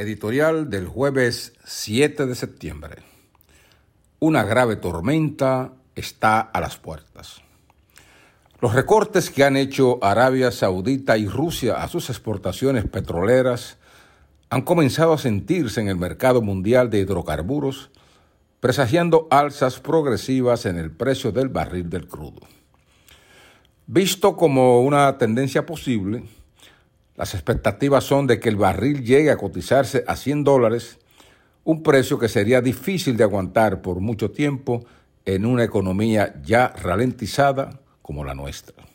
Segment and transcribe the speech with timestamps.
[0.00, 3.02] Editorial del jueves 7 de septiembre.
[4.18, 7.42] Una grave tormenta está a las puertas.
[8.62, 13.76] Los recortes que han hecho Arabia Saudita y Rusia a sus exportaciones petroleras
[14.48, 17.90] han comenzado a sentirse en el mercado mundial de hidrocarburos,
[18.58, 22.40] presagiando alzas progresivas en el precio del barril del crudo.
[23.86, 26.24] Visto como una tendencia posible,
[27.20, 30.98] las expectativas son de que el barril llegue a cotizarse a 100 dólares,
[31.64, 34.86] un precio que sería difícil de aguantar por mucho tiempo
[35.26, 38.86] en una economía ya ralentizada como la nuestra.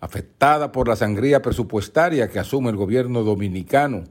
[0.00, 4.04] Afectada por la sangría presupuestaria que asume el gobierno dominicano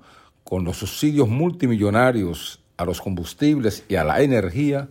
[0.43, 4.89] con los subsidios multimillonarios a los combustibles y a la energía,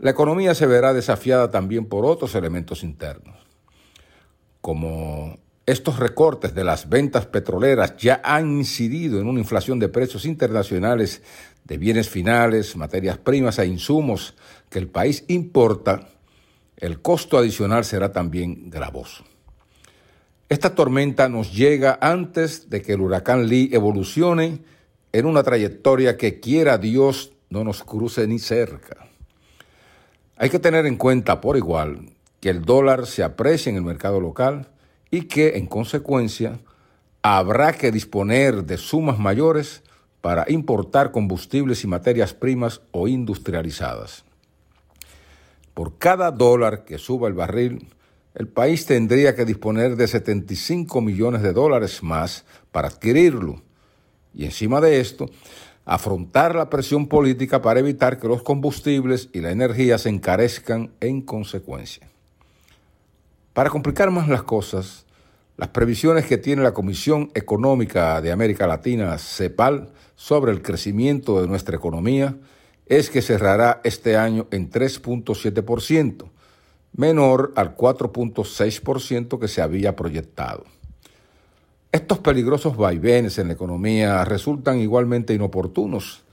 [0.00, 3.36] la economía se verá desafiada también por otros elementos internos,
[4.60, 10.24] como estos recortes de las ventas petroleras ya han incidido en una inflación de precios
[10.24, 11.22] internacionales
[11.64, 14.34] de bienes finales, materias primas e insumos
[14.70, 16.08] que el país importa,
[16.76, 19.24] el costo adicional será también gravoso.
[20.48, 24.60] Esta tormenta nos llega antes de que el huracán Lee evolucione
[25.12, 29.08] en una trayectoria que quiera Dios no nos cruce ni cerca.
[30.36, 34.20] Hay que tener en cuenta por igual que el dólar se aprecia en el mercado
[34.20, 34.68] local,
[35.10, 36.58] y que, en consecuencia,
[37.22, 39.82] habrá que disponer de sumas mayores
[40.20, 44.24] para importar combustibles y materias primas o industrializadas.
[45.74, 47.88] Por cada dólar que suba el barril,
[48.34, 53.62] el país tendría que disponer de 75 millones de dólares más para adquirirlo.
[54.34, 55.26] Y encima de esto,
[55.84, 61.22] afrontar la presión política para evitar que los combustibles y la energía se encarezcan en
[61.22, 62.08] consecuencia.
[63.56, 65.06] Para complicar más las cosas,
[65.56, 71.48] las previsiones que tiene la Comisión Económica de América Latina, CEPAL, sobre el crecimiento de
[71.48, 72.36] nuestra economía
[72.84, 76.26] es que cerrará este año en 3.7%,
[76.92, 80.64] menor al 4.6% que se había proyectado.
[81.90, 86.24] Estos peligrosos vaivenes en la economía resultan igualmente inoportunos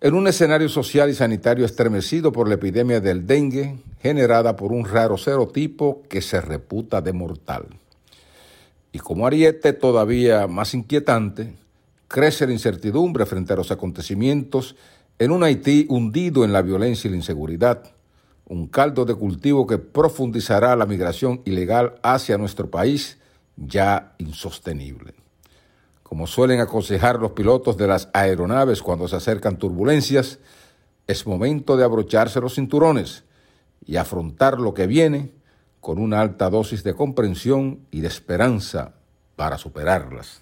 [0.00, 4.84] en un escenario social y sanitario estremecido por la epidemia del dengue generada por un
[4.84, 7.66] raro serotipo que se reputa de mortal.
[8.90, 11.54] Y como ariete todavía más inquietante,
[12.08, 14.74] crece la incertidumbre frente a los acontecimientos
[15.20, 17.94] en un Haití hundido en la violencia y la inseguridad,
[18.48, 23.18] un caldo de cultivo que profundizará la migración ilegal hacia nuestro país
[23.56, 25.14] ya insostenible.
[26.02, 30.40] Como suelen aconsejar los pilotos de las aeronaves cuando se acercan turbulencias,
[31.06, 33.22] es momento de abrocharse los cinturones
[33.84, 35.32] y afrontar lo que viene
[35.80, 38.94] con una alta dosis de comprensión y de esperanza
[39.36, 40.40] para superarlas.